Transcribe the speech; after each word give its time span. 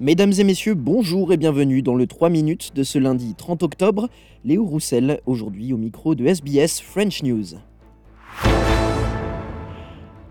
Mesdames 0.00 0.32
et 0.36 0.42
messieurs, 0.42 0.74
bonjour 0.74 1.32
et 1.32 1.36
bienvenue 1.36 1.80
dans 1.80 1.94
le 1.94 2.08
3 2.08 2.28
minutes 2.28 2.72
de 2.74 2.82
ce 2.82 2.98
lundi 2.98 3.36
30 3.36 3.62
octobre. 3.62 4.08
Léo 4.44 4.64
Roussel, 4.64 5.20
aujourd'hui 5.24 5.72
au 5.72 5.76
micro 5.76 6.16
de 6.16 6.26
SBS 6.26 6.80
French 6.80 7.22
News. 7.22 7.54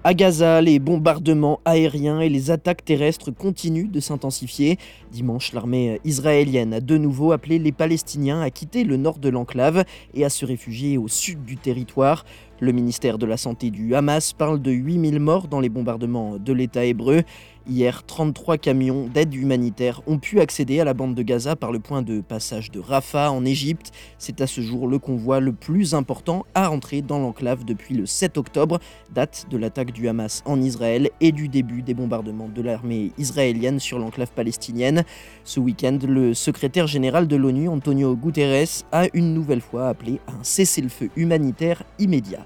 À 0.03 0.13
Gaza, 0.13 0.59
les 0.59 0.79
bombardements 0.79 1.61
aériens 1.63 2.19
et 2.19 2.27
les 2.27 2.51
attaques 2.51 2.83
terrestres 2.83 3.31
continuent 3.31 3.89
de 3.89 4.01
s'intensifier. 4.01 4.77
Dimanche, 5.13 5.53
l'armée 5.53 6.01
israélienne 6.03 6.73
a 6.73 6.81
de 6.81 6.97
nouveau 6.97 7.31
appelé 7.31 7.57
les 7.57 7.71
Palestiniens 7.71 8.41
à 8.41 8.49
quitter 8.49 8.83
le 8.83 8.97
nord 8.97 9.17
de 9.17 9.29
l'enclave 9.29 9.85
et 10.13 10.25
à 10.25 10.29
se 10.29 10.45
réfugier 10.45 10.97
au 10.97 11.07
sud 11.07 11.45
du 11.45 11.55
territoire. 11.55 12.25
Le 12.59 12.73
ministère 12.73 13.17
de 13.17 13.25
la 13.25 13.37
Santé 13.37 13.71
du 13.71 13.95
Hamas 13.95 14.33
parle 14.33 14.61
de 14.61 14.71
8000 14.71 15.21
morts 15.21 15.47
dans 15.47 15.61
les 15.61 15.69
bombardements 15.69 16.37
de 16.37 16.51
l'État 16.51 16.83
hébreu. 16.83 17.23
Hier, 17.65 18.03
33 18.05 18.57
camions 18.57 19.07
d'aide 19.07 19.33
humanitaire 19.33 20.01
ont 20.05 20.17
pu 20.17 20.41
accéder 20.41 20.81
à 20.81 20.83
la 20.83 20.93
bande 20.93 21.15
de 21.15 21.21
Gaza 21.21 21.55
par 21.55 21.71
le 21.71 21.79
point 21.79 22.01
de 22.01 22.19
passage 22.19 22.71
de 22.71 22.81
Rafah 22.81 23.31
en 23.31 23.45
Égypte. 23.45 23.91
C'est 24.17 24.41
à 24.41 24.47
ce 24.47 24.59
jour 24.59 24.85
le 24.85 24.99
convoi 24.99 25.39
le 25.39 25.53
plus 25.53 25.93
important 25.93 26.45
à 26.55 26.69
entrer 26.69 27.01
dans 27.01 27.19
l'enclave 27.19 27.63
depuis 27.63 27.95
le 27.95 28.05
7 28.05 28.37
octobre, 28.37 28.79
date 29.13 29.45
de 29.49 29.55
l'attaque 29.55 29.93
du 29.93 30.09
Hamas 30.09 30.43
en 30.45 30.61
Israël 30.61 31.09
et 31.21 31.31
du 31.31 31.47
début 31.47 31.83
des 31.83 31.93
bombardements 31.93 32.49
de 32.53 32.61
l'armée 32.61 33.13
israélienne 33.17 33.79
sur 33.79 33.97
l'enclave 33.97 34.31
palestinienne. 34.31 35.05
Ce 35.45 35.61
week-end, 35.61 35.99
le 36.05 36.33
secrétaire 36.33 36.87
général 36.87 37.29
de 37.29 37.37
l'ONU, 37.37 37.69
Antonio 37.69 38.13
Guterres, 38.17 38.83
a 38.91 39.05
une 39.13 39.33
nouvelle 39.33 39.61
fois 39.61 39.87
appelé 39.87 40.19
à 40.27 40.31
un 40.31 40.43
cessez-le-feu 40.43 41.11
humanitaire 41.15 41.83
immédiat. 41.97 42.45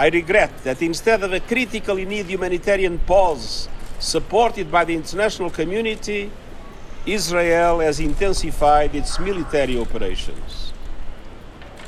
I 0.00 0.10
regret 0.10 0.62
that 0.62 0.80
instead 0.80 1.24
of 1.24 1.32
a 1.32 1.40
critically 1.40 2.04
needed 2.04 2.30
humanitarian 2.30 3.00
pause 3.00 3.68
supported 3.98 4.70
by 4.70 4.84
the 4.84 4.94
international 4.94 5.50
community, 5.50 6.30
Israel 7.04 7.80
has 7.80 7.98
intensified 7.98 8.94
its 8.94 9.18
military 9.18 9.76
operations. 9.76 10.72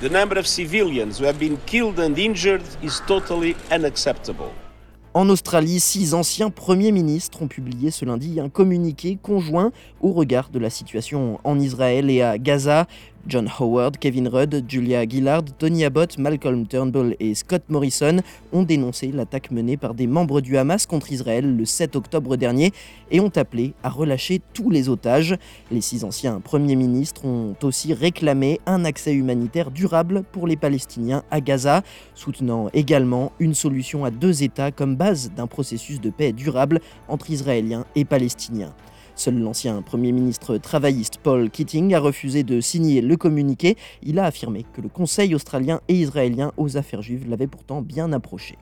The 0.00 0.08
number 0.08 0.40
of 0.40 0.48
civilians 0.48 1.18
who 1.20 1.26
have 1.26 1.38
been 1.38 1.56
killed 1.66 2.00
and 2.00 2.18
injured 2.18 2.64
is 2.82 3.00
totally 3.06 3.54
unacceptable. 3.70 4.52
En 5.12 5.28
Australie, 5.28 5.80
six 5.80 6.14
anciens 6.14 6.50
premiers 6.50 6.92
ministres 6.92 7.42
ont 7.42 7.48
publié 7.48 7.90
ce 7.90 8.04
lundi 8.04 8.38
un 8.40 8.48
communiqué 8.48 9.18
conjoint 9.20 9.72
au 10.00 10.12
regard 10.12 10.50
de 10.50 10.60
la 10.60 10.70
situation 10.70 11.40
en 11.42 11.58
Israël 11.58 12.10
et 12.10 12.22
à 12.22 12.38
Gaza. 12.38 12.86
John 13.26 13.48
Howard, 13.58 13.98
Kevin 13.98 14.28
Rudd, 14.28 14.64
Julia 14.68 15.06
Gillard, 15.06 15.44
Tony 15.58 15.84
Abbott, 15.84 16.18
Malcolm 16.18 16.66
Turnbull 16.66 17.16
et 17.20 17.34
Scott 17.34 17.62
Morrison 17.68 18.18
ont 18.52 18.62
dénoncé 18.62 19.12
l'attaque 19.12 19.50
menée 19.50 19.76
par 19.76 19.94
des 19.94 20.06
membres 20.06 20.40
du 20.40 20.56
Hamas 20.56 20.86
contre 20.86 21.12
Israël 21.12 21.56
le 21.56 21.64
7 21.64 21.96
octobre 21.96 22.36
dernier 22.36 22.72
et 23.10 23.20
ont 23.20 23.32
appelé 23.36 23.74
à 23.82 23.90
relâcher 23.90 24.40
tous 24.54 24.70
les 24.70 24.88
otages. 24.88 25.36
Les 25.70 25.80
six 25.80 26.04
anciens 26.04 26.40
premiers 26.40 26.76
ministres 26.76 27.24
ont 27.24 27.54
aussi 27.62 27.92
réclamé 27.92 28.60
un 28.66 28.84
accès 28.84 29.12
humanitaire 29.12 29.70
durable 29.70 30.24
pour 30.32 30.46
les 30.46 30.56
Palestiniens 30.56 31.22
à 31.30 31.40
Gaza, 31.40 31.82
soutenant 32.14 32.68
également 32.72 33.32
une 33.38 33.54
solution 33.54 34.04
à 34.04 34.10
deux 34.10 34.42
États 34.42 34.72
comme 34.72 34.96
base 34.96 35.30
d'un 35.36 35.46
processus 35.46 36.00
de 36.00 36.10
paix 36.10 36.32
durable 36.32 36.80
entre 37.08 37.30
Israéliens 37.30 37.84
et 37.94 38.04
Palestiniens. 38.04 38.72
Seul 39.20 39.38
l'ancien 39.38 39.82
Premier 39.82 40.12
ministre 40.12 40.56
travailliste 40.56 41.18
Paul 41.22 41.50
Keating 41.50 41.92
a 41.92 42.00
refusé 42.00 42.42
de 42.42 42.62
signer 42.62 43.02
le 43.02 43.18
communiqué. 43.18 43.76
Il 44.02 44.18
a 44.18 44.24
affirmé 44.24 44.64
que 44.72 44.80
le 44.80 44.88
Conseil 44.88 45.34
australien 45.34 45.82
et 45.88 45.94
israélien 45.94 46.52
aux 46.56 46.78
affaires 46.78 47.02
juives 47.02 47.28
l'avait 47.28 47.46
pourtant 47.46 47.82
bien 47.82 48.14
approché. 48.14 48.56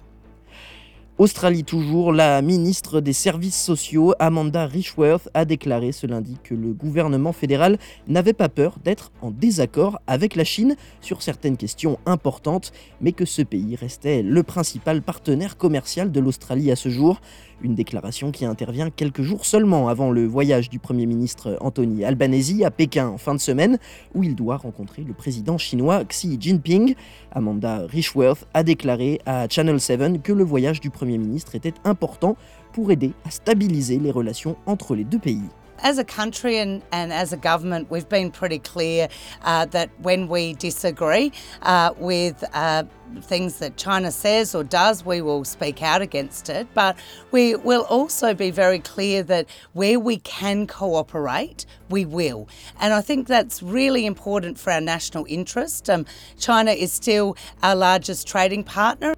Australie 1.18 1.64
toujours, 1.64 2.12
la 2.12 2.40
ministre 2.42 3.00
des 3.00 3.12
Services 3.12 3.60
sociaux, 3.60 4.14
Amanda 4.20 4.66
Richworth, 4.66 5.28
a 5.34 5.44
déclaré 5.44 5.90
ce 5.90 6.06
lundi 6.06 6.36
que 6.44 6.54
le 6.54 6.72
gouvernement 6.72 7.32
fédéral 7.32 7.76
n'avait 8.06 8.32
pas 8.32 8.48
peur 8.48 8.76
d'être 8.84 9.10
en 9.20 9.32
désaccord 9.32 10.00
avec 10.06 10.36
la 10.36 10.44
Chine 10.44 10.76
sur 11.00 11.22
certaines 11.22 11.56
questions 11.56 11.98
importantes, 12.06 12.70
mais 13.00 13.10
que 13.10 13.24
ce 13.24 13.42
pays 13.42 13.74
restait 13.74 14.22
le 14.22 14.44
principal 14.44 15.02
partenaire 15.02 15.56
commercial 15.56 16.12
de 16.12 16.20
l'Australie 16.20 16.70
à 16.70 16.76
ce 16.76 16.88
jour. 16.88 17.20
Une 17.60 17.74
déclaration 17.74 18.30
qui 18.30 18.44
intervient 18.44 18.88
quelques 18.88 19.22
jours 19.22 19.44
seulement 19.44 19.88
avant 19.88 20.12
le 20.12 20.24
voyage 20.24 20.70
du 20.70 20.78
Premier 20.78 21.06
ministre 21.06 21.58
Anthony 21.60 22.04
Albanese 22.04 22.62
à 22.62 22.70
Pékin 22.70 23.08
en 23.08 23.18
fin 23.18 23.34
de 23.34 23.40
semaine, 23.40 23.78
où 24.14 24.22
il 24.22 24.36
doit 24.36 24.58
rencontrer 24.58 25.02
le 25.02 25.12
président 25.12 25.58
chinois 25.58 26.04
Xi 26.04 26.36
Jinping. 26.38 26.94
Amanda 27.32 27.84
Richworth 27.88 28.46
a 28.54 28.62
déclaré 28.62 29.20
à 29.26 29.48
Channel 29.48 29.80
7 29.80 30.22
que 30.22 30.32
le 30.32 30.44
voyage 30.44 30.80
du 30.80 30.90
Premier 31.08 31.26
ministre 31.26 31.54
était 31.54 31.72
important 31.84 32.36
pour 32.74 32.90
aider 32.90 33.14
à 33.24 33.30
stabiliser 33.30 33.98
les 33.98 34.10
relations 34.10 34.56
entre 34.66 34.94
les 34.94 35.04
deux 35.04 35.18
pays. 35.18 35.40
As 35.80 35.96
a 35.96 36.04
country 36.04 36.58
and, 36.58 36.82
and 36.92 37.12
as 37.12 37.32
a 37.32 37.36
government, 37.36 37.88
we've 37.88 38.08
been 38.08 38.30
pretty 38.30 38.58
clear 38.58 39.08
uh, 39.42 39.64
that 39.66 39.88
when 40.02 40.28
we 40.28 40.52
disagree 40.54 41.32
uh, 41.62 41.94
with 41.98 42.44
uh, 42.52 42.82
things 43.22 43.58
that 43.60 43.78
China 43.78 44.10
says 44.10 44.54
or 44.54 44.64
does, 44.64 45.02
we 45.06 45.22
will 45.22 45.44
speak 45.44 45.82
out 45.82 46.02
against 46.02 46.50
it. 46.50 46.66
But 46.74 46.98
we 47.30 47.54
will 47.54 47.86
also 47.88 48.34
be 48.34 48.50
very 48.50 48.80
clear 48.80 49.22
that 49.22 49.46
where 49.72 49.98
we 49.98 50.18
can 50.18 50.66
cooperate, 50.66 51.64
we 51.88 52.04
will. 52.04 52.48
And 52.80 52.92
I 52.92 53.00
think 53.00 53.28
that's 53.28 53.62
really 53.62 54.04
important 54.04 54.58
for 54.58 54.72
our 54.72 54.80
national 54.82 55.24
interest. 55.26 55.88
Um, 55.88 56.04
China 56.38 56.72
is 56.72 56.92
still 56.92 57.34
our 57.62 57.76
largest 57.76 58.26
trading 58.26 58.64
partner. 58.64 59.14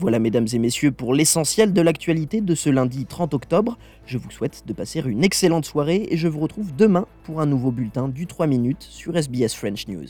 Voilà 0.00 0.20
mesdames 0.20 0.46
et 0.52 0.60
messieurs 0.60 0.92
pour 0.92 1.12
l'essentiel 1.12 1.72
de 1.72 1.80
l'actualité 1.80 2.40
de 2.40 2.54
ce 2.54 2.70
lundi 2.70 3.04
30 3.04 3.34
octobre. 3.34 3.76
Je 4.06 4.16
vous 4.16 4.30
souhaite 4.30 4.62
de 4.64 4.72
passer 4.72 5.02
une 5.04 5.24
excellente 5.24 5.64
soirée 5.64 6.06
et 6.08 6.16
je 6.16 6.28
vous 6.28 6.38
retrouve 6.38 6.72
demain 6.76 7.04
pour 7.24 7.40
un 7.40 7.46
nouveau 7.46 7.72
bulletin 7.72 8.06
du 8.06 8.28
3 8.28 8.46
minutes 8.46 8.86
sur 8.88 9.16
SBS 9.16 9.56
French 9.56 9.88
News. 9.88 10.06